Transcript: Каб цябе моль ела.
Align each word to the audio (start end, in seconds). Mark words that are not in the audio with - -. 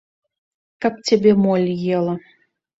Каб 0.85 0.93
цябе 1.09 1.35
моль 1.45 1.71
ела. 1.97 2.21